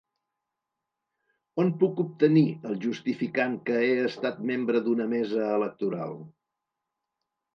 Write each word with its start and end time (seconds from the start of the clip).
On 1.63 1.67
puc 1.83 1.99
obtenir 2.03 2.43
el 2.69 2.79
justificant 2.87 3.53
que 3.69 3.77
he 3.87 3.91
estat 4.05 4.39
membre 4.53 4.83
d’una 4.87 5.09
mesa 5.13 5.45
electoral? 5.59 6.17